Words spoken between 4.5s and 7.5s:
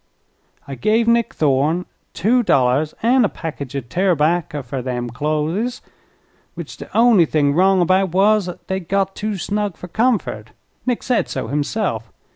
fer them clotlies, which the on'y